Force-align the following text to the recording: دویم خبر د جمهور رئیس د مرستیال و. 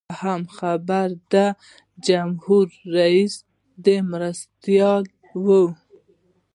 دویم 0.17 0.43
خبر 0.57 1.07
د 1.33 1.35
جمهور 2.07 2.67
رئیس 2.97 3.33
د 3.85 3.87
مرستیال 4.11 5.03
و. 5.43 5.45